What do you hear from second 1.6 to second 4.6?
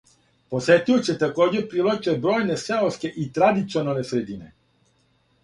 привлаче бројне сеоске и традиционалне средине.